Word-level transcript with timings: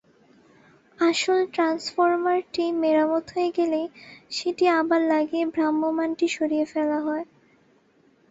আসল 0.99 1.39
ট্রান্সফরমারটি 1.53 2.63
মেরামত 2.81 3.25
হয়ে 3.33 3.49
গেলেই 3.57 3.87
সেটি 4.31 4.65
আবার 4.79 5.01
লাগিয়ে 5.07 5.45
ভ্রাম্যমাণটি 5.53 6.27
সরিয়ে 6.29 6.65
ফেলা 6.65 6.99
হয়। 6.99 7.25